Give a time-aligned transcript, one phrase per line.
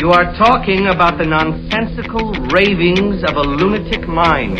[0.00, 4.58] You are talking about the nonsensical ravings of a lunatic mind.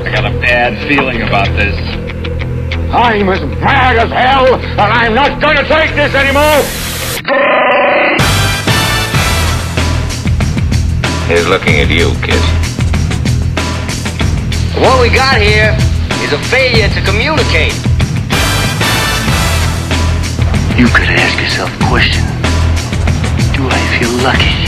[0.00, 1.74] I got a bad feeling about this.
[2.94, 6.62] I'm as mad as hell, and I'm not going to take this anymore!
[11.28, 12.40] He's looking at you, kid.
[14.80, 15.76] What we got here
[16.22, 17.83] is a failure to communicate.
[20.76, 22.24] You could ask yourself a question.
[23.54, 24.66] Do I feel lucky?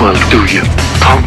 [0.00, 0.62] Well, do you,
[0.98, 1.26] punk?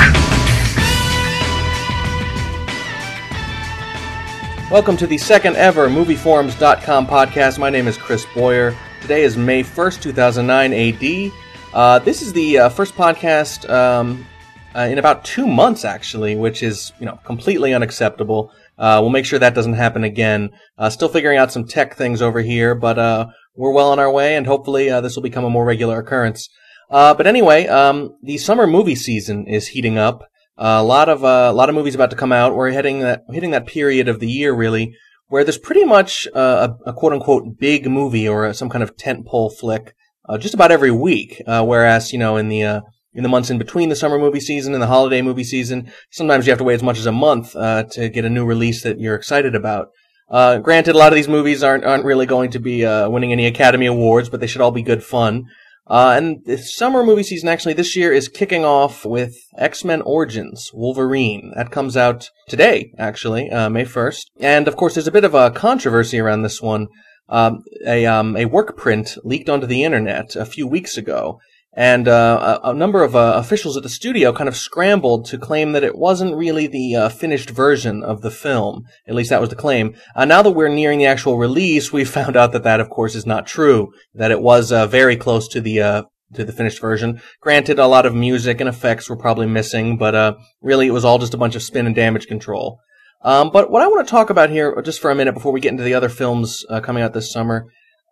[4.69, 7.57] Welcome to the second ever MovieForums.com podcast.
[7.57, 8.75] My name is Chris Boyer.
[8.99, 11.31] Today is May 1st, 2009 AD.
[11.73, 14.27] Uh, this is the uh, first podcast um,
[14.75, 18.52] uh, in about two months, actually, which is you know completely unacceptable.
[18.81, 20.49] Uh, we'll make sure that doesn't happen again.
[20.77, 24.11] Uh, still figuring out some tech things over here, but uh, we're well on our
[24.11, 26.50] way, and hopefully this will become a more regular occurrence.
[26.89, 30.23] but anyway, um, the summer movie season is heating up.
[30.58, 32.55] a lot of a lot of movies about to come out.
[32.55, 34.95] We're heading that hitting that period of the year really
[35.31, 39.55] where there's pretty much a, a quote unquote big movie or some kind of tentpole
[39.58, 39.95] flick
[40.27, 41.42] uh, just about every week.
[41.48, 42.81] Uh, whereas, you know, in the uh,
[43.14, 46.45] in the months in between the summer movie season and the holiday movie season, sometimes
[46.45, 48.84] you have to wait as much as a month uh, to get a new release
[48.84, 49.90] that you're excited about.
[50.30, 53.32] Uh, granted, a lot of these movies aren't aren't really going to be uh, winning
[53.32, 55.45] any Academy Awards, but they should all be good fun.
[55.88, 60.72] and the summer movie season actually this year is kicking off with X Men Origins
[60.73, 61.52] Wolverine.
[61.56, 64.23] That comes out today, actually, May 1st.
[64.39, 66.88] And of course, there's a bit of a controversy around this one
[67.32, 71.39] um, a um, a work print leaked onto the internet a few weeks ago,
[71.73, 75.38] and uh, a, a, number of uh, officials at the studio kind of scrambled to
[75.38, 78.83] claim that it wasn't really the uh, finished version of the film.
[79.08, 79.95] At least that was the claim.
[80.14, 83.16] Uh, now that we're nearing the actual release, we found out that that, of course,
[83.16, 83.94] is not true.
[84.14, 87.21] That it was uh, very close to the uh, to the finished version.
[87.39, 91.20] Granted, a lot of music and effects were probably missing, but really it was all
[91.20, 92.80] just a bunch of spin and damage control.
[93.21, 95.59] Um, but what I want to talk about here, just for a minute before we
[95.59, 97.67] get into the other films coming out this summer,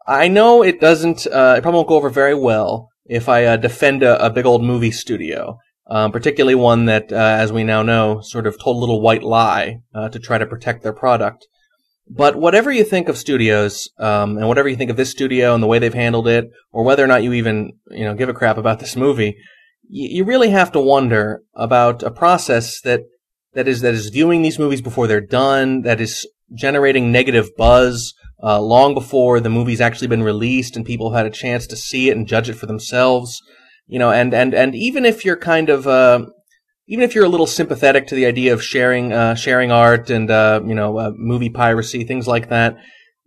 [0.05, 3.57] I know it doesn't, uh, it probably won't go over very well if I uh,
[3.57, 7.81] defend a, a, big old movie studio, um, particularly one that, uh, as we now
[7.81, 11.47] know, sort of told a little white lie uh, to try to protect their product.
[12.07, 15.61] But whatever you think of studios, um, and whatever you think of this studio and
[15.61, 18.33] the way they've handled it, or whether or not you even, you know, give a
[18.33, 19.37] crap about this movie,
[19.91, 23.01] you really have to wonder about a process that
[23.55, 28.13] that is that is viewing these movies before they're done, that is generating negative buzz
[28.41, 32.09] uh, long before the movie's actually been released and people had a chance to see
[32.09, 33.41] it and judge it for themselves.
[33.87, 36.25] You know, and and and even if you're kind of uh,
[36.87, 40.29] even if you're a little sympathetic to the idea of sharing uh, sharing art and
[40.29, 42.77] uh, you know uh, movie piracy, things like that.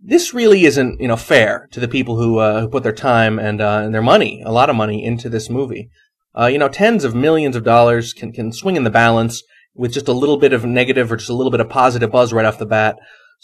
[0.05, 3.39] This really isn't, you know, fair to the people who uh, who put their time
[3.39, 5.89] and and their money, a lot of money, into this movie.
[6.37, 9.43] you know, tens of millions of dollars can can swing in the balance
[9.75, 12.33] with just a little bit of negative or just a little bit of positive buzz
[12.33, 12.95] right off the bat.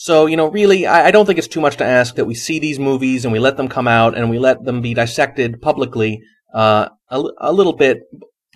[0.02, 2.34] So, you know, really, I, I, don't think it's too much to ask that we
[2.34, 5.62] see these movies and we let them come out and we let them be dissected
[5.62, 6.22] publicly
[6.54, 8.04] uh, a, a, little bit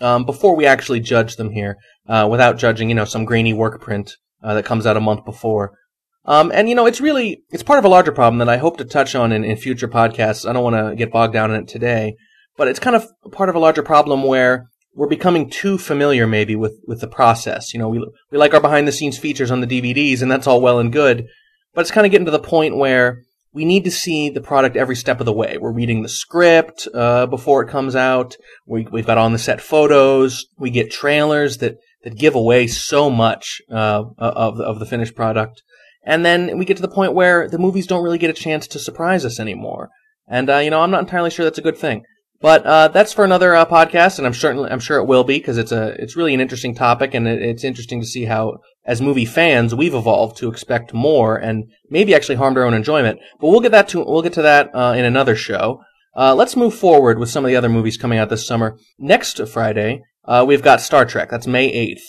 [0.00, 1.76] um, before we actually judge them here,
[2.08, 5.26] uh, without judging, you know, some grainy work print uh, that comes out a month
[5.26, 5.76] before.
[6.24, 8.78] Um, and you know, it's really it's part of a larger problem that I hope
[8.78, 10.48] to touch on in, in future podcasts.
[10.48, 12.16] I don't want to get bogged down in it today,
[12.56, 16.54] but it's kind of part of a larger problem where we're becoming too familiar maybe
[16.54, 17.74] with, with the process.
[17.74, 20.46] You know, we, we like our behind the scenes features on the DVDs and that's
[20.46, 21.26] all well and good,
[21.74, 23.22] but it's kind of getting to the point where
[23.52, 25.56] we need to see the product every step of the way.
[25.58, 28.36] We're reading the script uh, before it comes out.
[28.66, 30.46] We, we've got on the set photos.
[30.58, 35.62] We get trailers that, that give away so much uh, of, of the finished product.
[36.02, 38.66] And then we get to the point where the movies don't really get a chance
[38.68, 39.88] to surprise us anymore.
[40.28, 42.04] And, uh, you know, I'm not entirely sure that's a good thing.
[42.44, 45.38] But uh, that's for another uh, podcast, and I'm certainly I'm sure it will be
[45.38, 48.58] because it's a it's really an interesting topic, and it, it's interesting to see how,
[48.84, 53.18] as movie fans, we've evolved to expect more and maybe actually harmed our own enjoyment.
[53.40, 55.80] But we'll get that to we'll get to that uh, in another show.
[56.14, 58.76] Uh, let's move forward with some of the other movies coming out this summer.
[58.98, 61.30] Next Friday, uh, we've got Star Trek.
[61.30, 62.04] That's May eighth.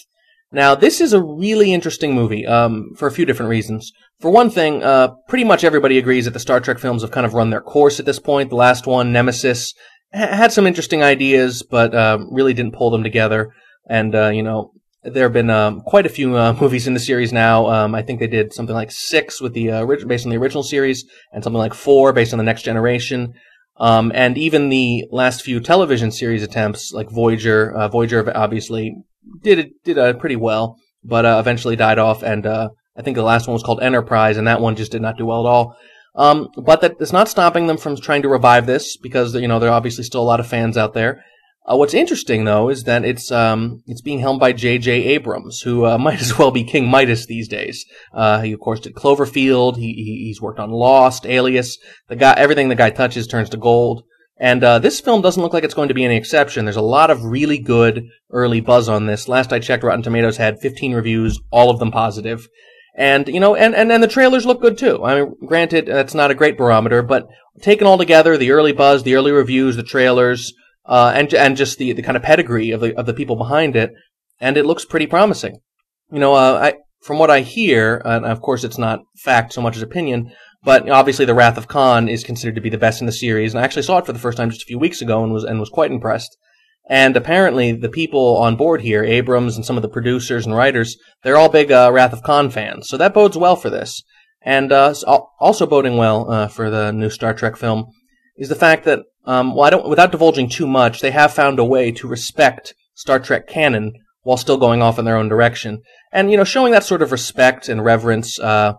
[0.51, 3.93] Now, this is a really interesting movie um, for a few different reasons.
[4.19, 7.25] For one thing, uh, pretty much everybody agrees that the Star Trek films have kind
[7.25, 8.49] of run their course at this point.
[8.49, 9.73] The last one, Nemesis,
[10.15, 13.53] had some interesting ideas, but uh, really didn't pull them together.
[13.89, 14.71] And uh, you know,
[15.03, 17.67] there have been um, quite a few uh, movies in the series now.
[17.67, 20.63] Um, I think they did something like six with the uh, based on the original
[20.63, 23.33] series, and something like four based on the Next Generation.
[23.77, 28.95] Um, and even the last few television series attempts, like Voyager, uh, Voyager obviously
[29.41, 33.53] did did uh, pretty well, but eventually died off, and I think the last one
[33.53, 35.75] was called Enterprise, and that one just did not do well at all.
[36.15, 39.59] Um, but that is not stopping them from trying to revive this because you know
[39.59, 41.23] there are obviously still a lot of fans out there.
[41.67, 44.91] Uh, what's interesting though is that it's um, it's being helmed by J.J.
[44.91, 47.85] Abrams, who uh, might as well be King Midas these days.
[48.13, 49.75] Uh, he of course did Cloverfield.
[49.77, 51.77] He, he, he's worked on Lost, Alias.
[52.07, 54.03] The guy, everything the guy touches turns to gold.
[54.37, 56.65] And uh, this film doesn't look like it's going to be any exception.
[56.65, 59.29] There's a lot of really good early buzz on this.
[59.29, 62.45] Last I checked, Rotten Tomatoes had 15 reviews, all of them positive.
[62.97, 65.03] And, you know, and, and, and the trailers look good too.
[65.03, 67.27] I mean, granted, that's not a great barometer, but
[67.61, 70.53] taken all together, the early buzz, the early reviews, the trailers,
[70.85, 73.75] uh, and and just the the kind of pedigree of the of the people behind
[73.75, 73.91] it,
[74.39, 75.59] and it looks pretty promising.
[76.11, 79.61] You know, uh, I from what I hear, and of course it's not fact so
[79.61, 80.31] much as opinion,
[80.63, 83.53] but obviously the Wrath of Khan is considered to be the best in the series,
[83.53, 85.33] and I actually saw it for the first time just a few weeks ago and
[85.33, 86.37] was and was quite impressed.
[86.87, 90.97] And apparently the people on board here, Abrams and some of the producers and writers,
[91.23, 94.03] they're all big uh, Wrath of Khan fans, so that bodes well for this.
[94.41, 94.93] And uh,
[95.39, 97.85] also boding well uh, for the new Star Trek film
[98.37, 101.57] is the fact that um, well, I don't, without divulging too much, they have found
[101.57, 105.81] a way to respect Star Trek canon while still going off in their own direction.
[106.11, 108.73] And, you know, showing that sort of respect and reverence, uh,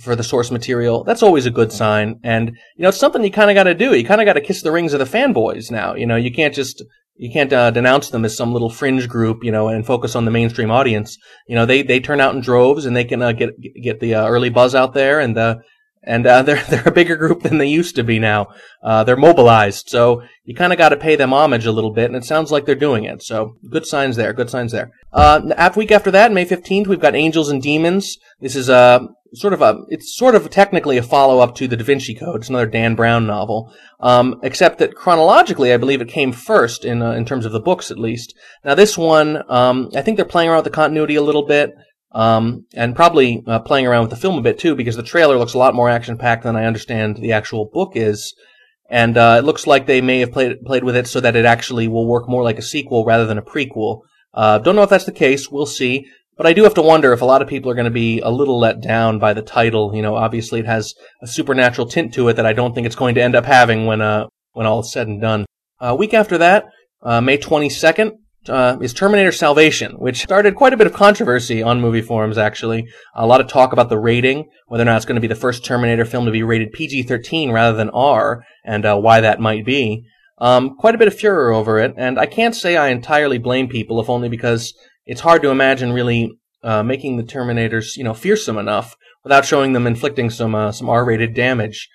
[0.00, 2.18] for the source material, that's always a good sign.
[2.22, 3.94] And, you know, it's something you kind of got to do.
[3.94, 5.94] You kind of got to kiss the rings of the fanboys now.
[5.94, 6.82] You know, you can't just,
[7.22, 10.24] you can't uh, denounce them as some little fringe group, you know, and focus on
[10.24, 11.18] the mainstream audience.
[11.46, 14.16] You know, they, they turn out in droves and they can uh, get get the
[14.16, 15.58] uh, early buzz out there and uh,
[16.04, 18.48] and uh, they're they're a bigger group than they used to be now.
[18.82, 22.06] Uh, they're mobilized, so you kind of got to pay them homage a little bit,
[22.06, 23.22] and it sounds like they're doing it.
[23.22, 24.32] So good signs there.
[24.32, 24.90] Good signs there.
[25.12, 28.18] Uh, week after that, May fifteenth, we've got Angels and Demons.
[28.40, 31.76] This is a sort of a it's sort of technically a follow up to the
[31.76, 32.36] Da Vinci Code.
[32.36, 37.02] It's another Dan Brown novel, um, except that chronologically, I believe it came first in
[37.02, 38.34] uh, in terms of the books at least.
[38.64, 41.72] Now this one, um, I think they're playing around with the continuity a little bit.
[42.14, 45.38] Um, and probably uh, playing around with the film a bit too, because the trailer
[45.38, 48.34] looks a lot more action packed than I understand the actual book is.
[48.90, 51.46] And uh, it looks like they may have played played with it so that it
[51.46, 54.02] actually will work more like a sequel rather than a prequel.
[54.34, 55.50] Uh, don't know if that's the case.
[55.50, 56.06] We'll see.
[56.36, 58.20] But I do have to wonder if a lot of people are going to be
[58.20, 59.94] a little let down by the title.
[59.94, 62.96] You know, obviously it has a supernatural tint to it that I don't think it's
[62.96, 65.46] going to end up having when uh when all is said and done.
[65.80, 66.66] A uh, week after that,
[67.02, 68.12] uh, May 22nd,
[68.48, 72.88] uh, is Terminator Salvation, which started quite a bit of controversy on movie forums, actually.
[73.14, 75.34] A lot of talk about the rating, whether or not it's going to be the
[75.34, 79.40] first Terminator film to be rated PG 13 rather than R, and uh, why that
[79.40, 80.04] might be.
[80.38, 83.68] Um, quite a bit of furor over it, and I can't say I entirely blame
[83.68, 84.74] people, if only because
[85.06, 86.32] it's hard to imagine really
[86.64, 90.88] uh, making the Terminators, you know, fearsome enough without showing them inflicting some uh, some
[90.88, 91.88] R-rated damage.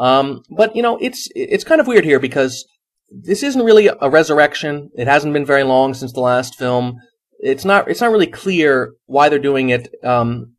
[0.00, 2.66] Um, but you know, it's it's kind of weird here because
[3.14, 4.90] this isn't really a resurrection.
[4.94, 6.96] It hasn't been very long since the last film.
[7.38, 7.88] It's not.
[7.88, 9.88] It's not really clear why they're doing it.
[10.02, 10.54] Um,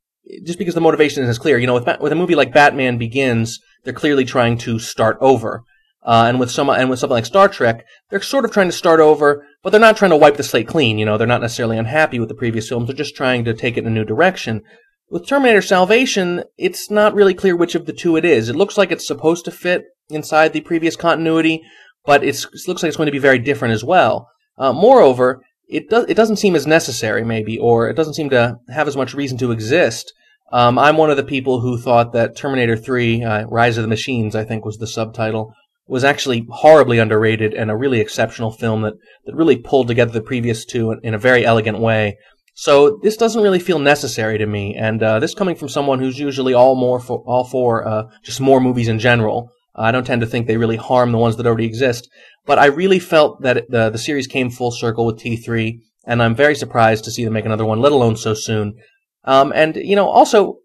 [0.46, 1.58] just because the motivation isn't clear.
[1.58, 5.64] You know, with with a movie like Batman Begins, they're clearly trying to start over.
[6.06, 8.74] Uh, and with some and with something like Star Trek, they're sort of trying to
[8.74, 10.98] start over, but they're not trying to wipe the slate clean.
[10.98, 12.88] You know, they're not necessarily unhappy with the previous films.
[12.88, 14.64] They're just trying to take it in a new direction.
[15.10, 18.50] With Terminator Salvation, it's not really clear which of the two it is.
[18.50, 21.62] It looks like it's supposed to fit inside the previous continuity,
[22.06, 24.28] but it looks like it's going to be very different as well.
[24.58, 28.58] Uh, moreover, it does it doesn't seem as necessary, maybe, or it doesn't seem to
[28.70, 30.14] have as much reason to exist.
[30.52, 33.88] Um, I'm one of the people who thought that Terminator 3, uh, Rise of the
[33.88, 35.56] Machines, I think was the subtitle,
[35.88, 38.94] was actually horribly underrated and a really exceptional film that,
[39.26, 42.18] that really pulled together the previous two in, in a very elegant way.
[42.54, 46.20] So this doesn't really feel necessary to me, and uh, this coming from someone who's
[46.20, 49.50] usually all more for all for uh, just more movies in general.
[49.76, 52.10] I don't tend to think they really harm the ones that already exist,
[52.46, 56.36] but I really felt that the the series came full circle with T3, and I'm
[56.36, 58.76] very surprised to see them make another one, let alone so soon.
[59.24, 60.58] Um, and you know, also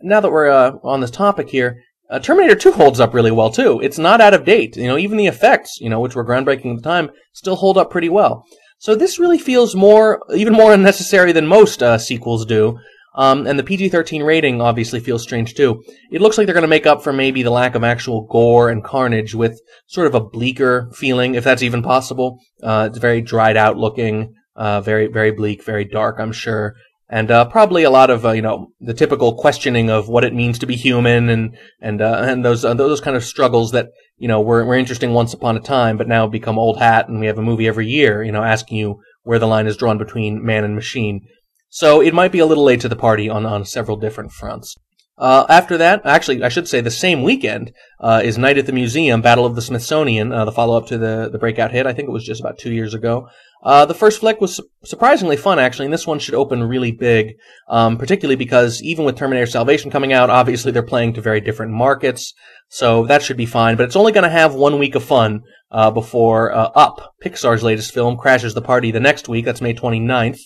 [0.00, 3.50] now that we're uh, on this topic here, uh, Terminator 2 holds up really well
[3.50, 3.80] too.
[3.80, 4.76] It's not out of date.
[4.76, 7.76] You know, even the effects, you know, which were groundbreaking at the time, still hold
[7.76, 8.44] up pretty well.
[8.78, 12.78] So this really feels more, even more unnecessary than most uh, sequels do.
[13.18, 15.82] Um, and the PG-13 rating obviously feels strange too.
[16.12, 18.70] It looks like they're going to make up for maybe the lack of actual gore
[18.70, 22.38] and carnage with sort of a bleaker feeling, if that's even possible.
[22.62, 26.76] Uh, it's very dried out looking, uh, very, very bleak, very dark, I'm sure.
[27.10, 30.34] And, uh, probably a lot of, uh, you know, the typical questioning of what it
[30.34, 33.88] means to be human and, and, uh, and those, uh, those kind of struggles that,
[34.18, 37.18] you know, were, were interesting once upon a time, but now become old hat and
[37.18, 39.98] we have a movie every year, you know, asking you where the line is drawn
[39.98, 41.26] between man and machine.
[41.70, 44.76] So it might be a little late to the party on, on several different fronts.
[45.18, 48.72] Uh, after that, actually, I should say the same weekend uh, is Night at the
[48.72, 51.86] Museum, Battle of the Smithsonian, uh, the follow-up to the the breakout hit.
[51.86, 53.28] I think it was just about two years ago.
[53.60, 56.92] Uh, the first flick was su- surprisingly fun, actually, and this one should open really
[56.92, 57.34] big,
[57.68, 61.72] um, particularly because even with Terminator Salvation coming out, obviously they're playing to very different
[61.72, 62.32] markets,
[62.68, 63.76] so that should be fine.
[63.76, 67.64] But it's only going to have one week of fun uh, before uh, Up, Pixar's
[67.64, 69.44] latest film, crashes the party the next week.
[69.44, 70.38] That's May 29th.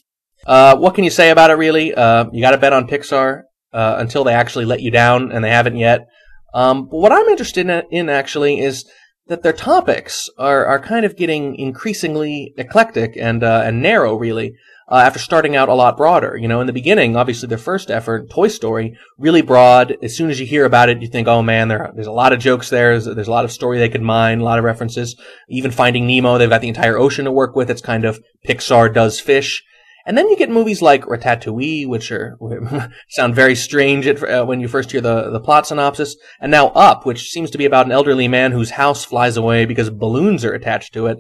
[0.47, 1.95] Uh, what can you say about it, really?
[1.95, 5.45] Uh, you got to bet on Pixar uh, until they actually let you down, and
[5.45, 6.09] they haven't yet.
[6.55, 8.85] Um, but what I'm interested in, in actually is
[9.29, 14.55] that their topics are, are kind of getting increasingly eclectic and uh, and narrow, really.
[14.91, 17.91] Uh, after starting out a lot broader, you know, in the beginning, obviously their first
[17.91, 19.97] effort, Toy Story, really broad.
[20.03, 22.35] As soon as you hear about it, you think, oh man, there, there's a lot
[22.35, 22.91] of jokes there.
[22.91, 25.17] There's, there's a lot of story they could mine, a lot of references.
[25.49, 27.71] Even Finding Nemo, they've got the entire ocean to work with.
[27.71, 29.63] It's kind of Pixar does fish.
[30.05, 32.37] And then you get movies like Ratatouille, which are
[33.09, 36.69] sound very strange at, uh, when you first hear the, the plot synopsis, and now
[36.69, 40.45] Up, which seems to be about an elderly man whose house flies away because balloons
[40.45, 41.19] are attached to it.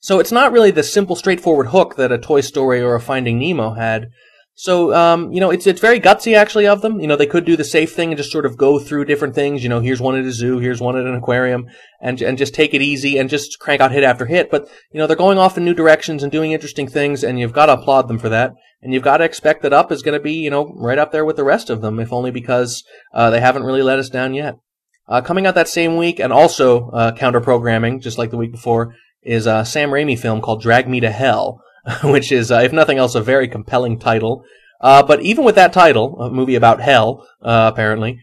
[0.00, 3.38] So it's not really the simple, straightforward hook that a Toy Story or a Finding
[3.38, 4.10] Nemo had.
[4.62, 7.00] So, um, you know, it's it's very gutsy actually of them.
[7.00, 9.34] You know, they could do the safe thing and just sort of go through different
[9.34, 9.62] things.
[9.62, 12.52] You know, here's one at a zoo, here's one at an aquarium, and and just
[12.52, 14.50] take it easy and just crank out hit after hit.
[14.50, 17.54] But you know, they're going off in new directions and doing interesting things, and you've
[17.54, 18.52] got to applaud them for that.
[18.82, 21.10] And you've got to expect that Up is going to be, you know, right up
[21.10, 24.10] there with the rest of them, if only because uh, they haven't really let us
[24.10, 24.56] down yet.
[25.08, 28.52] Uh, coming out that same week, and also uh, counter programming, just like the week
[28.52, 31.62] before, is a Sam Raimi film called Drag Me to Hell,
[32.04, 34.44] which is, uh, if nothing else, a very compelling title.
[34.80, 38.18] Uh, but even with that title, a movie about hell, uh, apparently,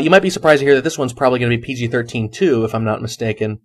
[0.00, 2.64] you might be surprised to hear that this one's probably going to be PG-13 too,
[2.64, 3.60] if I'm not mistaken.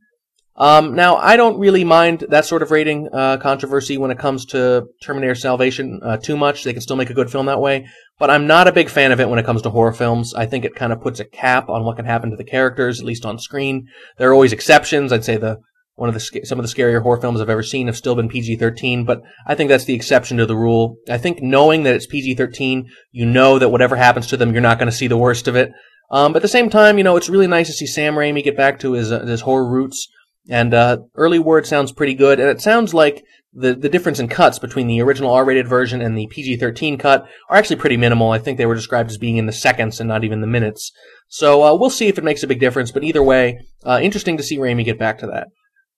[0.57, 4.45] Um, now, I don't really mind that sort of rating uh, controversy when it comes
[4.47, 6.63] to Terminator Salvation uh, too much.
[6.63, 7.87] They can still make a good film that way,
[8.19, 10.33] but I'm not a big fan of it when it comes to horror films.
[10.33, 13.01] I think it kind of puts a cap on what can happen to the characters,
[13.01, 13.89] at least on screen.
[14.17, 15.11] There are always exceptions.
[15.11, 15.59] I'd say the
[15.95, 18.29] one of the some of the scarier horror films I've ever seen have still been
[18.29, 20.97] PG-13, but I think that's the exception to the rule.
[21.09, 24.77] I think knowing that it's PG-13, you know that whatever happens to them, you're not
[24.77, 25.71] going to see the worst of it.
[26.11, 28.43] Um, but at the same time, you know, it's really nice to see Sam Raimi
[28.43, 30.07] get back to his uh, his horror roots.
[30.47, 33.23] And uh, early word sounds pretty good, and it sounds like
[33.53, 37.57] the the difference in cuts between the original R-rated version and the PG-13 cut are
[37.57, 38.31] actually pretty minimal.
[38.31, 40.91] I think they were described as being in the seconds and not even the minutes.
[41.29, 42.91] So uh, we'll see if it makes a big difference.
[42.91, 45.47] But either way, uh, interesting to see Raimi get back to that.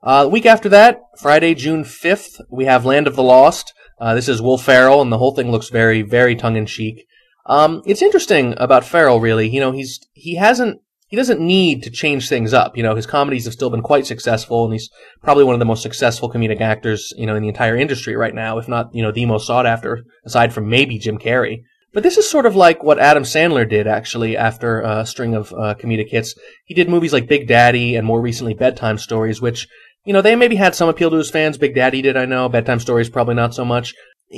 [0.03, 3.73] Uh, the week after that, Friday, June 5th, we have Land of the Lost.
[3.99, 7.07] Uh, this is Will Ferrell, and the whole thing looks very, very tongue-in-cheek.
[7.47, 9.49] Um, it's interesting about Ferrell, really.
[9.49, 12.77] You know, he's, he hasn't, he doesn't need to change things up.
[12.77, 14.89] You know, his comedies have still been quite successful, and he's
[15.23, 18.35] probably one of the most successful comedic actors, you know, in the entire industry right
[18.35, 21.63] now, if not, you know, the most sought after, aside from maybe Jim Carrey.
[21.93, 25.51] But this is sort of like what Adam Sandler did, actually, after a string of
[25.53, 26.35] uh, comedic hits.
[26.65, 29.67] He did movies like Big Daddy and more recently Bedtime Stories, which
[30.07, 31.57] you know, they maybe had some appeal to his fans.
[31.57, 32.47] Big Daddy did, I know.
[32.47, 33.93] Bedtime Stories probably not so much.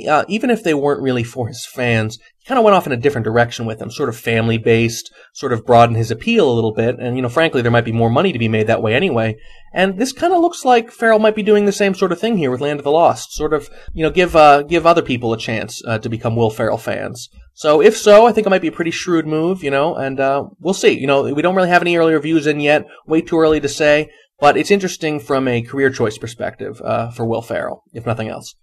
[0.07, 2.91] Uh, even if they weren't really for his fans, he kind of went off in
[2.91, 6.53] a different direction with them, sort of family based, sort of broadened his appeal a
[6.53, 6.99] little bit.
[6.99, 9.35] And, you know, frankly, there might be more money to be made that way anyway.
[9.73, 12.37] And this kind of looks like Ferrell might be doing the same sort of thing
[12.37, 13.33] here with Land of the Lost.
[13.33, 16.51] Sort of, you know, give, uh, give other people a chance, uh, to become Will
[16.51, 17.27] Ferrell fans.
[17.53, 20.19] So if so, I think it might be a pretty shrewd move, you know, and,
[20.19, 20.99] uh, we'll see.
[20.99, 22.85] You know, we don't really have any early reviews in yet.
[23.07, 24.09] Way too early to say.
[24.39, 28.55] But it's interesting from a career choice perspective uh, for Will Ferrell, if nothing else.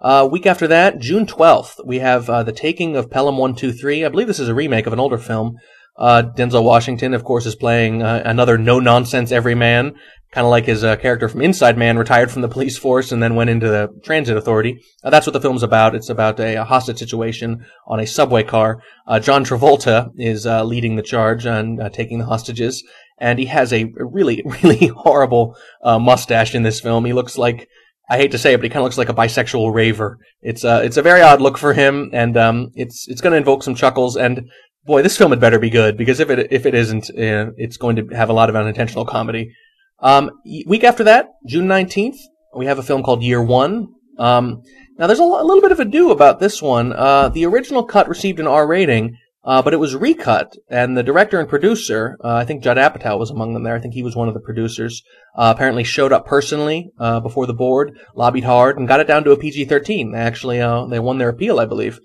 [0.00, 4.04] Uh, week after that, June 12th, we have uh, The Taking of Pelham 123.
[4.04, 5.56] I believe this is a remake of an older film.
[5.96, 9.94] Uh, Denzel Washington, of course, is playing uh, another no-nonsense everyman,
[10.32, 13.22] kind of like his uh, character from Inside Man, retired from the police force and
[13.22, 14.80] then went into the transit authority.
[15.04, 15.94] That's what the film's about.
[15.94, 18.82] It's about a, a hostage situation on a subway car.
[19.20, 22.82] John Travolta is leading the charge and taking the hostages,
[23.18, 27.04] and he has a really, really horrible uh, mustache in this film.
[27.04, 27.68] He looks like
[28.08, 30.18] I hate to say it, but he kind of looks like a bisexual raver.
[30.42, 33.38] It's uh, it's a very odd look for him, and um, it's it's going to
[33.38, 34.16] invoke some chuckles.
[34.16, 34.50] And
[34.84, 37.78] boy, this film had better be good because if it if it isn't, uh, it's
[37.78, 39.54] going to have a lot of unintentional comedy.
[40.00, 40.30] Um,
[40.66, 42.18] week after that, June nineteenth,
[42.54, 43.88] we have a film called Year One.
[44.18, 44.62] Um,
[44.96, 46.92] now, there's a, a, little bit of ado about this one.
[46.92, 51.02] Uh, the original cut received an R rating, uh, but it was recut, and the
[51.02, 53.74] director and producer, uh, I think Judd Apatow was among them there.
[53.74, 55.02] I think he was one of the producers.
[55.36, 59.22] Uh, apparently showed up personally uh, before the board, lobbied hard, and got it down
[59.24, 60.12] to a PG-13.
[60.12, 61.98] They actually uh, they won their appeal, I believe.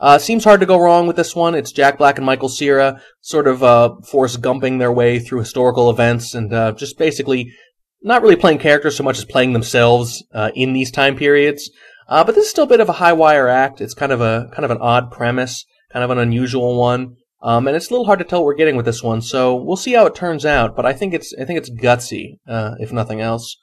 [0.00, 1.54] Uh, seems hard to go wrong with this one.
[1.54, 5.90] It's Jack Black and Michael Cera sort of uh, Forrest Gumping their way through historical
[5.90, 7.52] events and just basically
[8.00, 10.22] not really playing characters so much as playing themselves
[10.54, 11.68] in these time periods.
[12.08, 13.80] but this is still a bit of a high wire act.
[13.80, 17.16] It's kind of a kind of an odd premise kind of an unusual one.
[17.40, 19.54] Um, and it's a little hard to tell what we're getting with this one, so
[19.54, 20.74] we'll see how it turns out.
[20.74, 23.56] But I think it's I think it's gutsy, uh, if nothing else.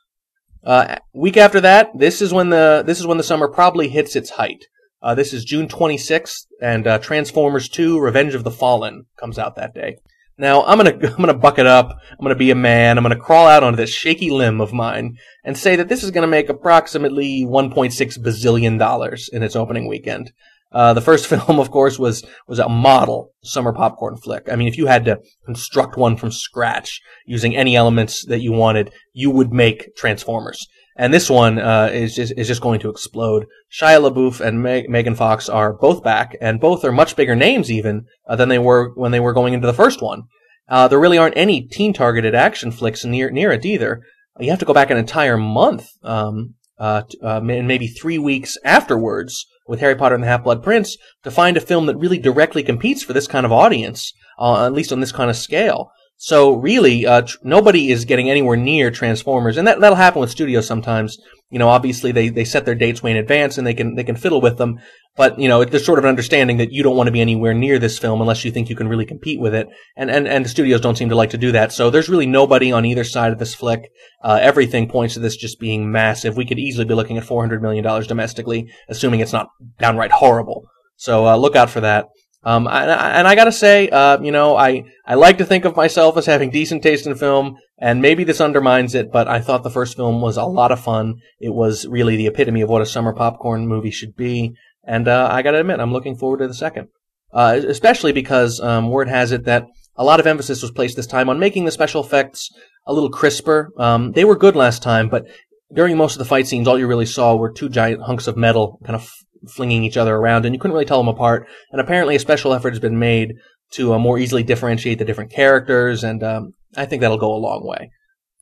[0.63, 4.15] Uh, week after that, this is when the this is when the summer probably hits
[4.15, 4.65] its height.
[5.01, 9.57] Uh, this is June 26th, and uh, Transformers 2: Revenge of the Fallen comes out
[9.57, 9.97] that day.
[10.37, 11.97] Now I'm gonna I'm gonna buck it up.
[12.11, 12.97] I'm gonna be a man.
[12.97, 16.11] I'm gonna crawl out onto this shaky limb of mine and say that this is
[16.11, 20.31] gonna make approximately 1.6 bazillion dollars in its opening weekend.
[20.75, 24.47] Uh, the first film, of course, was was a model summer popcorn flick.
[24.51, 28.51] I mean, if you had to construct one from scratch using any elements that you
[28.51, 30.67] wanted, you would make Transformers.
[30.97, 33.45] And this one uh, is just is just going to explode.
[33.71, 37.71] Shia LaBeouf and Meg- Megan Fox are both back, and both are much bigger names
[37.71, 40.23] even uh, than they were when they were going into the first one.
[40.67, 44.01] Uh, there really aren't any teen targeted action flicks near near it either.
[44.39, 48.57] You have to go back an entire month, um, uh, uh, and maybe three weeks
[48.65, 52.19] afterwards with Harry Potter and the Half Blood Prince to find a film that really
[52.19, 55.91] directly competes for this kind of audience, uh, at least on this kind of scale.
[56.17, 60.31] So really, uh, tr- nobody is getting anywhere near Transformers, and that that'll happen with
[60.31, 61.17] studios sometimes.
[61.49, 64.03] You know, obviously they, they set their dates way in advance, and they can they
[64.03, 64.79] can fiddle with them.
[65.17, 67.53] But you know, there's sort of an understanding that you don't want to be anywhere
[67.53, 69.67] near this film unless you think you can really compete with it,
[69.97, 71.73] and and and the studios don't seem to like to do that.
[71.73, 73.91] So there's really nobody on either side of this flick.
[74.23, 76.37] Uh, everything points to this just being massive.
[76.37, 80.63] We could easily be looking at 400 million dollars domestically, assuming it's not downright horrible.
[80.95, 82.07] So uh, look out for that.
[82.45, 85.75] Um, and, and I gotta say, uh, you know, I, I like to think of
[85.75, 89.63] myself as having decent taste in film, and maybe this undermines it, but I thought
[89.63, 91.15] the first film was a lot of fun.
[91.39, 95.27] It was really the epitome of what a summer popcorn movie should be, and uh,
[95.31, 96.89] I gotta admit, I'm looking forward to the second.
[97.33, 99.65] Uh, especially because um, word has it that
[99.97, 102.49] a lot of emphasis was placed this time on making the special effects
[102.87, 103.71] a little crisper.
[103.77, 105.25] Um, they were good last time, but
[105.73, 108.37] during most of the fight scenes, all you really saw were two giant hunks of
[108.37, 109.11] metal kind of
[109.47, 111.47] flinging each other around, and you couldn't really tell them apart.
[111.71, 113.35] And apparently, a special effort has been made
[113.71, 117.37] to uh, more easily differentiate the different characters, and um, I think that'll go a
[117.37, 117.89] long way.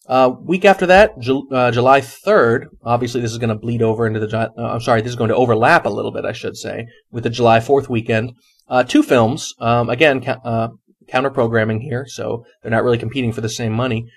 [0.08, 1.12] Uh, week after that,
[1.52, 5.02] uh, July 3rd, obviously this is going to bleed over into the, uh, I'm sorry,
[5.02, 7.88] this is going to overlap a little bit, I should say, with the July 4th
[7.88, 8.34] weekend.
[8.68, 10.68] Uh, two films, um, again, ca- uh,
[11.08, 14.08] counter programming here, so they're not really competing for the same money.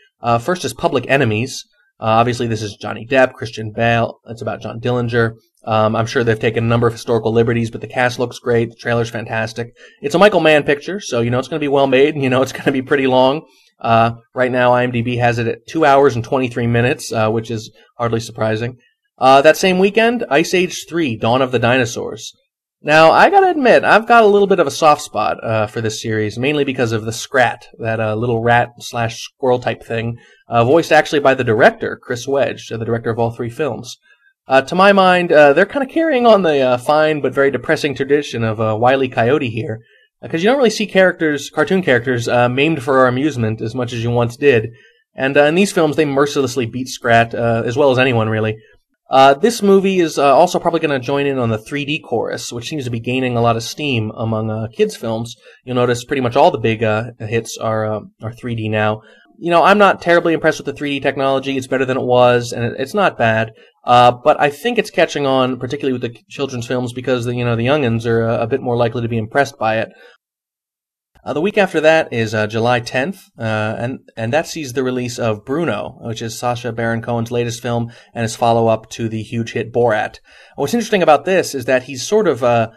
[0.40, 1.65] First is Public Enemies.
[2.00, 5.34] obviously this is Johnny Depp, Christian Bale, it's about John Dillinger.
[5.67, 8.71] Um, I'm sure they've taken a number of historical liberties, but the cast looks great.
[8.71, 9.76] The trailer's fantastic.
[10.00, 12.23] It's a Michael Mann picture, so you know it's going to be well made, and
[12.23, 13.47] you know it's going to be pretty long.
[13.81, 17.73] Uh, right now, IMDb has it at two hours and 23 minutes, uh, which is
[17.99, 18.79] hardly surprising.
[19.19, 22.33] Uh, that same weekend, Ice Age 3: Dawn of the Dinosaurs.
[22.83, 25.81] Now, I gotta admit, I've got a little bit of a soft spot uh, for
[25.81, 30.19] this series, mainly because of the Scrat, that uh, little rat slash squirrel type thing,
[30.47, 33.97] uh, voiced actually by the director, Chris Wedge, the director of all three films.
[34.49, 37.50] Uh, to my mind, uh, they're kind of carrying on the uh, fine but very
[37.50, 39.80] depressing tradition of uh, Wiley Coyote here,
[40.23, 43.93] because you don't really see characters, cartoon characters, uh, maimed for our amusement as much
[43.93, 44.71] as you once did.
[45.17, 48.59] And uh, in these films, they mercilessly beat Scrat as well as anyone really.
[49.41, 52.85] this movie is also probably going to join in on the 3D chorus, which seems
[52.85, 55.35] to be gaining a lot of steam among kids' films.
[55.65, 56.82] You'll notice pretty much all the big
[57.19, 59.02] hits are are 3D now
[59.39, 61.56] you know, I'm not terribly impressed with the 3D technology.
[61.56, 63.52] It's better than it was, and it's not bad.
[63.86, 67.44] Uh, but I think it's catching on, particularly with the children's films, because the, you
[67.44, 69.90] know the youngins are uh, a bit more likely to be impressed by it.
[71.25, 74.84] Uh, the week after that is uh, July 10th, uh, and and that sees the
[74.84, 79.22] release of Bruno, which is Sacha Baron Cohen's latest film and his follow-up to the
[79.22, 80.18] huge hit Borat.
[80.54, 82.70] What's interesting about this is that he's sort of uh,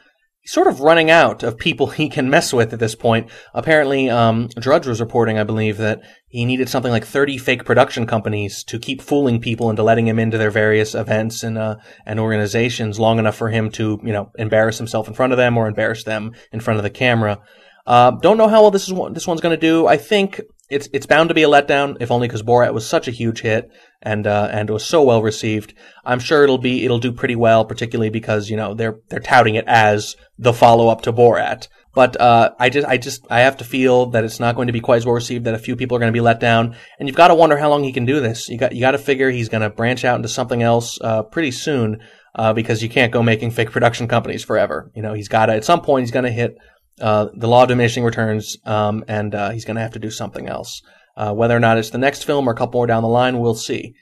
[0.50, 3.30] sort of running out of people he can mess with at this point.
[3.54, 8.08] Apparently, um, Drudge was reporting, I believe, that he needed something like 30 fake production
[8.08, 12.20] companies to keep fooling people into letting him into their various events and, uh, and
[12.20, 15.68] organizations long enough for him to, you know, embarrass himself in front of them or
[15.68, 17.40] embarrass them in front of the camera.
[17.86, 19.86] Uh, don't know how well this is this one's going to do.
[19.86, 23.08] I think it's it's bound to be a letdown, if only because Borat was such
[23.08, 25.74] a huge hit and uh, and was so well received.
[26.06, 29.56] I'm sure it'll be it'll do pretty well, particularly because you know they're they're touting
[29.56, 31.68] it as the follow up to Borat.
[31.96, 34.74] But uh, I just I just I have to feel that it's not going to
[34.74, 35.46] be quite as well received.
[35.46, 37.58] That a few people are going to be let down, and you've got to wonder
[37.58, 38.48] how long he can do this.
[38.48, 41.24] You got you got to figure he's going to branch out into something else uh,
[41.24, 42.02] pretty soon.
[42.36, 44.92] Uh, because you can't go making fake production companies forever.
[44.96, 46.56] You know, he's got to, at some point, he's going to hit
[47.02, 50.12] uh, the law of diminishing returns, um, and uh, he's going to have to do
[50.12, 50.82] something else.
[51.16, 53.40] Uh, whether or not it's the next film or a couple more down the line,
[53.40, 53.94] we'll see.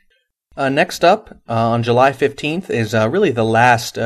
[0.55, 3.97] Uh, next up, uh, on July 15th, is really the last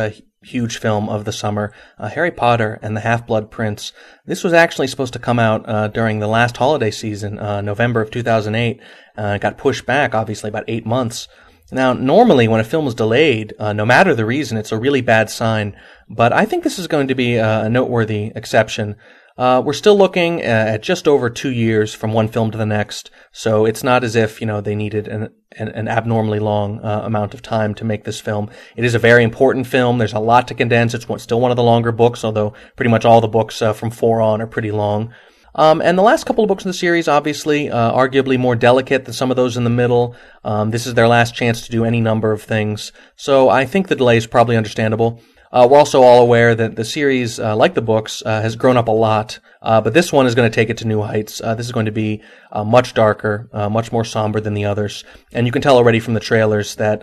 [0.43, 3.93] huge film of the summer, Harry Potter and the Half-Blood Prince.
[4.25, 8.81] This was actually supposed to come out during the last holiday season, November of 2008.
[9.17, 11.27] it got pushed back, obviously, about eight months.
[11.71, 15.01] Now, normally when a film is delayed, uh, no matter the reason, it's a really
[15.01, 15.75] bad sign.
[16.09, 18.97] But I think this is going to be a noteworthy exception.
[19.37, 23.09] Uh, we're still looking at just over two years from one film to the next,
[23.31, 27.01] so it's not as if you know they needed an an, an abnormally long uh,
[27.03, 28.49] amount of time to make this film.
[28.75, 29.97] It is a very important film.
[29.97, 30.93] There's a lot to condense.
[30.93, 33.89] It's still one of the longer books, although pretty much all the books uh, from
[33.89, 35.13] four on are pretty long.
[35.55, 39.05] Um, and the last couple of books in the series, obviously, uh, arguably more delicate
[39.05, 40.15] than some of those in the middle.
[40.43, 42.91] Um, this is their last chance to do any number of things.
[43.15, 45.21] So I think the delay is probably understandable.
[45.51, 48.77] Uh, we're also all aware that the series, uh, like the books, uh, has grown
[48.77, 49.39] up a lot.
[49.61, 51.41] Uh, but this one is going to take it to new heights.
[51.41, 55.03] Uh, this is going to be uh, much darker, much more somber than the others.
[55.33, 57.01] And you can tell already from the trailers that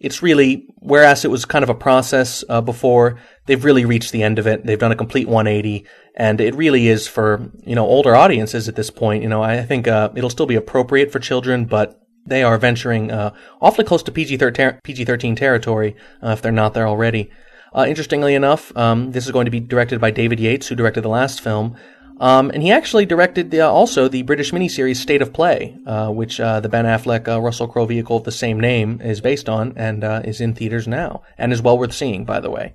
[0.00, 4.38] it's really, whereas it was kind of a process before, they've really reached the end
[4.38, 4.64] of it.
[4.64, 8.76] They've done a complete 180, and it really is for you know older audiences at
[8.76, 9.22] this point.
[9.22, 13.12] You know, I think it'll still be appropriate for children, but they are venturing
[13.60, 17.30] awfully close to PG-13, PG-13 territory if they're not there already.
[17.74, 21.02] Uh, interestingly enough, um, this is going to be directed by David Yates, who directed
[21.02, 21.76] the last film.
[22.20, 26.10] Um, and he actually directed the, uh, also the British miniseries State of Play, uh,
[26.10, 29.48] which uh, the Ben Affleck uh, Russell Crowe vehicle of the same name is based
[29.48, 32.74] on and uh, is in theaters now and is well worth seeing, by the way.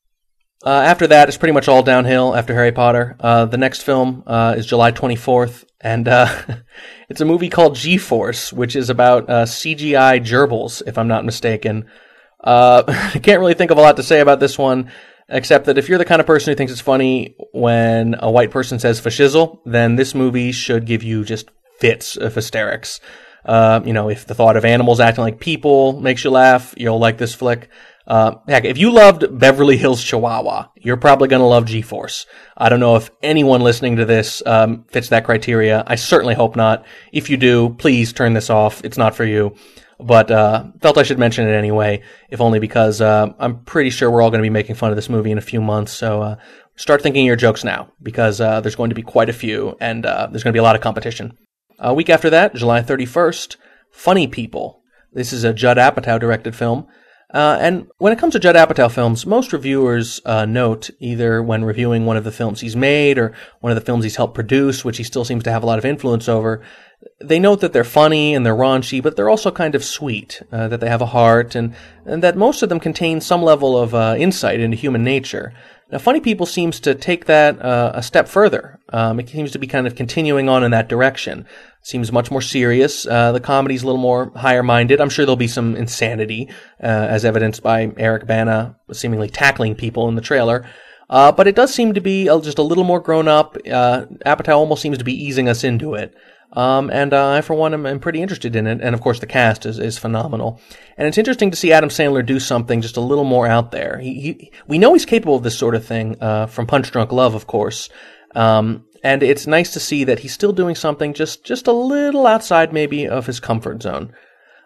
[0.66, 3.16] after that, it's pretty much all downhill after Harry Potter.
[3.22, 6.10] the next film is July 24th, and
[7.10, 11.90] it's a movie called G Force, which is about CGI gerbils, if I'm not mistaken.
[12.44, 14.92] Uh, I can't really think of a lot to say about this one,
[15.28, 18.52] except that if you're the kind of person who thinks it's funny when a white
[18.52, 21.50] person says fashizzle, then this movie should give you just
[21.80, 23.00] fits of hysterics.
[23.46, 27.00] Uh, you know, if the thought of animals acting like people makes you laugh, you'll
[27.00, 27.70] like this flick.
[28.06, 32.26] Uh, heck, if you loved Beverly Hills Chihuahua, you're probably going to love G-Force.
[32.58, 35.84] I don't know if anyone listening to this um, fits that criteria.
[35.86, 36.86] I certainly hope not.
[37.14, 38.84] If you do, please turn this off.
[38.84, 39.56] It's not for you
[40.00, 44.10] but uh, felt I should mention it anyway, if only because uh, I'm pretty sure
[44.10, 45.92] we're all going to be making fun of this movie in a few months.
[45.92, 46.36] So uh,
[46.76, 50.06] start thinking your jokes now, because uh, there's going to be quite a few, and
[50.06, 51.38] uh, there's going to be a lot of competition.
[51.80, 53.58] A week after that, July 31st,
[53.92, 54.82] Funny People.
[55.12, 56.88] This is a Judd Apatow directed film.
[57.32, 62.06] Uh, and when it comes to Judd Apatow films, most reviewers note either when reviewing
[62.06, 64.98] one of the films he's made or one of the films he's helped produce, which
[64.98, 66.64] he still seems to have a lot of influence over,
[67.22, 70.68] they note that they're funny and they're raunchy, but they're also kind of sweet, uh,
[70.68, 73.94] that they have a heart, and, and that most of them contain some level of
[73.94, 75.54] uh, insight into human nature.
[75.92, 78.80] Now, Funny People seems to take that uh, a step further.
[78.90, 81.48] Um, it seems to be kind of continuing on in that direction.
[81.82, 83.08] Seems much more serious.
[83.08, 85.02] Uh, the comedy's a little more higher minded.
[85.02, 86.50] I'm sure there'll be some insanity,
[86.82, 90.70] uh, as evidenced by Eric Bana seemingly tackling people in the trailer.
[91.10, 93.58] Uh, but it does seem to be just a little more grown up.
[93.66, 96.14] Uh, Apatow almost seems to be easing us into it.
[96.54, 98.82] Um, and uh, I, for one, am, am, pretty interested in it.
[98.82, 100.60] And of course, the cast is, is phenomenal.
[100.98, 104.00] And it's interesting to see Adam Sandler do something just a little more out there.
[104.00, 107.12] He, he we know he's capable of this sort of thing uh, from Punch Drunk
[107.12, 107.90] Love, of course.
[108.36, 112.26] Um, and it's nice to see that he's still doing something just just a little
[112.26, 114.14] outside, maybe, of his comfort zone.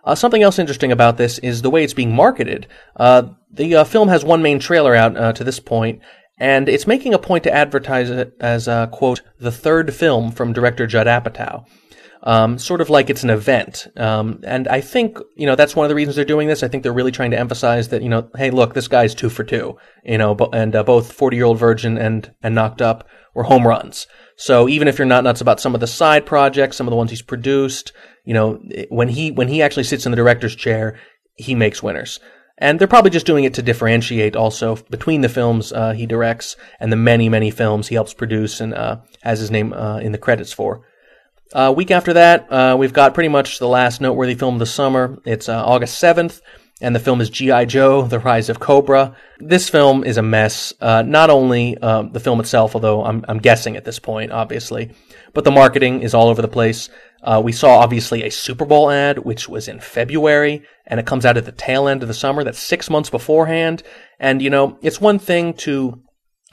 [0.05, 2.67] Uh, something else interesting about this is the way it's being marketed.
[2.95, 6.01] Uh, the uh, film has one main trailer out uh, to this point,
[6.37, 10.53] and it's making a point to advertise it as, uh, quote, the third film from
[10.53, 11.65] director Judd Apatow.
[12.25, 13.87] Um, sort of like it's an event.
[13.97, 16.63] Um, and I think, you know, that's one of the reasons they're doing this.
[16.63, 19.29] I think they're really trying to emphasize that, you know, hey, look, this guy's two
[19.29, 23.09] for two, you know, and uh, both 40 year old virgin and, and knocked up
[23.33, 24.07] were home runs.
[24.37, 26.97] So even if you're not nuts about some of the side projects, some of the
[26.97, 27.91] ones he's produced,
[28.23, 30.97] you know, when he, when he actually sits in the director's chair,
[31.35, 32.21] he makes winners.
[32.57, 36.55] And they're probably just doing it to differentiate also between the films uh, he directs
[36.79, 40.11] and the many, many films he helps produce and uh, has his name uh, in
[40.11, 40.85] the credits for.
[41.51, 44.65] Uh, week after that, uh, we've got pretty much the last noteworthy film of the
[44.65, 45.17] summer.
[45.25, 46.41] It's uh, August 7th,
[46.81, 47.65] and the film is G.I.
[47.65, 49.15] Joe, The Rise of Cobra.
[49.39, 50.73] This film is a mess.
[50.81, 54.91] not only the film itself, although I'm, I'm guessing at this point, obviously,
[55.33, 56.89] but the marketing is all over the place.
[57.23, 61.25] Uh, we saw obviously a Super Bowl ad, which was in February, and it comes
[61.25, 62.43] out at the tail end of the summer.
[62.43, 63.81] That's six months beforehand.
[64.19, 66.01] And, you know, it's one thing to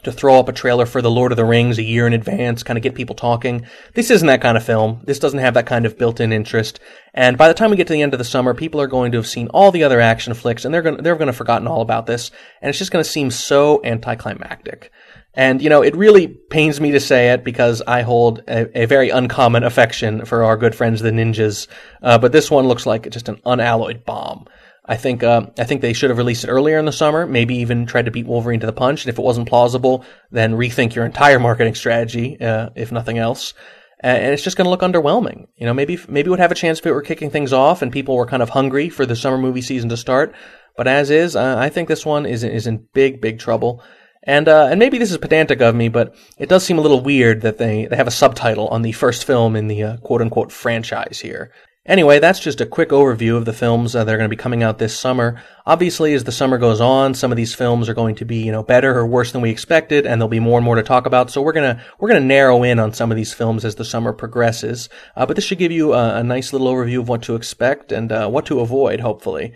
[0.02, 2.62] to throw up a trailer for The Lord of the Rings a year in advance,
[2.62, 3.66] kind of get people talking.
[3.94, 5.02] This isn't that kind of film.
[5.04, 6.80] This doesn't have that kind of built-in interest.
[7.12, 9.12] And by the time we get to the end of the summer, people are going
[9.12, 11.32] to have seen all the other action flicks, and they're going to, they're going to
[11.32, 12.30] have forgotten all about this.
[12.62, 14.90] And it's just going to seem so anticlimactic.
[15.34, 18.86] And, you know, it really pains me to say it because I hold a, a
[18.86, 21.68] very uncommon affection for our good friends, the ninjas.
[22.02, 24.46] Uh, but this one looks like just an unalloyed bomb.
[24.84, 27.56] I think, uh, I think they should have released it earlier in the summer, maybe
[27.56, 29.04] even tried to beat Wolverine to the punch.
[29.04, 33.54] And if it wasn't plausible, then rethink your entire marketing strategy, uh, if nothing else.
[34.02, 35.46] And it's just going to look underwhelming.
[35.56, 37.92] You know, maybe, maybe would have a chance if it were kicking things off and
[37.92, 40.34] people were kind of hungry for the summer movie season to start.
[40.76, 43.84] But as is, uh, I think this one is, is in big, big trouble.
[44.22, 47.00] And uh, and maybe this is pedantic of me, but it does seem a little
[47.00, 50.20] weird that they, they have a subtitle on the first film in the uh, quote
[50.20, 51.50] unquote franchise here.
[51.86, 54.40] Anyway, that's just a quick overview of the films uh, that are going to be
[54.40, 55.42] coming out this summer.
[55.64, 58.52] Obviously, as the summer goes on, some of these films are going to be, you
[58.52, 61.06] know, better or worse than we expected, and there'll be more and more to talk
[61.06, 61.30] about.
[61.30, 64.12] So we're gonna we're gonna narrow in on some of these films as the summer
[64.12, 64.90] progresses.
[65.16, 67.92] Uh, but this should give you a, a, nice little overview of what to expect
[67.92, 69.54] and uh, what to avoid, hopefully.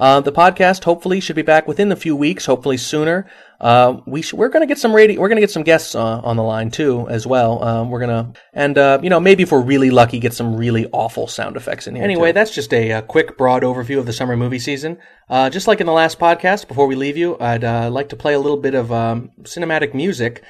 [0.00, 3.30] Uh, the podcast hopefully should be back within a few weeks, hopefully sooner.
[3.60, 6.36] Uh, we sh- we're gonna get some radio, we're gonna get some guests uh, on
[6.36, 7.62] the line too as well.
[7.62, 10.86] Um, we're gonna and uh, you know maybe if we're really lucky, get some really
[10.92, 12.02] awful sound effects in here.
[12.02, 12.32] Anyway, too.
[12.32, 14.96] that's just a, a, quick broad overview of the summer movie season.
[15.28, 18.16] Uh, just like in the last podcast, before we leave you, I'd uh, like to
[18.16, 20.42] play a little bit of um, cinematic music,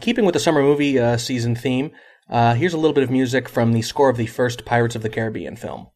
[0.00, 1.92] keeping with the summer movie season theme.
[2.28, 5.08] here's a little bit of music from the score of the first Pirates of the
[5.08, 5.89] Caribbean film.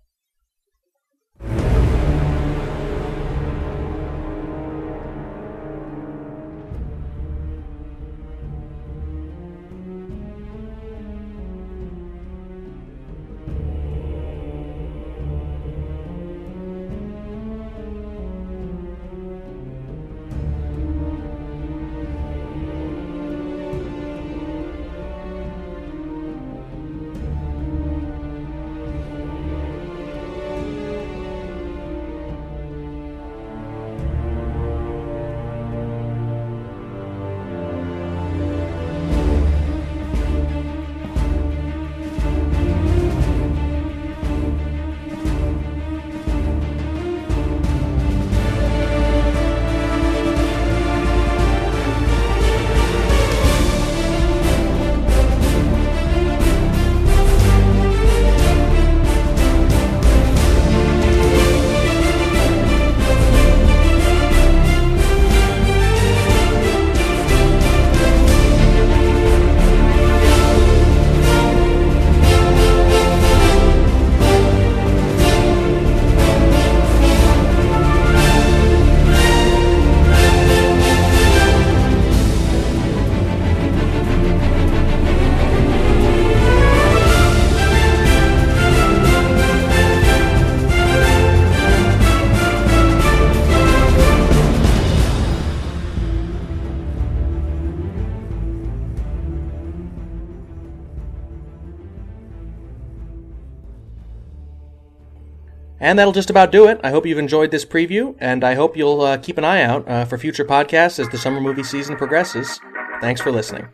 [105.85, 106.81] And that'll just about do it.
[106.83, 109.87] I hope you've enjoyed this preview, and I hope you'll uh, keep an eye out
[109.87, 112.59] uh, for future podcasts as the summer movie season progresses.
[113.03, 113.69] Thanks for listening.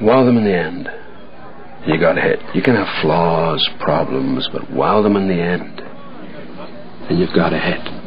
[0.00, 0.88] Wow them in the end.
[1.86, 2.40] You got hit.
[2.54, 5.87] You can have flaws, problems, but wow them in the end
[7.08, 7.97] and you've got a hit.